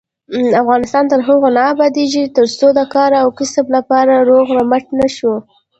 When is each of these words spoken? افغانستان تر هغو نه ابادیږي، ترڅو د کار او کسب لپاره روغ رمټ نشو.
افغانستان 0.61 1.03
تر 1.11 1.19
هغو 1.27 1.47
نه 1.57 1.61
ابادیږي، 1.73 2.23
ترڅو 2.37 2.67
د 2.77 2.79
کار 2.93 3.11
او 3.21 3.27
کسب 3.39 3.65
لپاره 3.75 4.13
روغ 4.29 4.45
رمټ 4.57 4.85
نشو. 4.99 5.33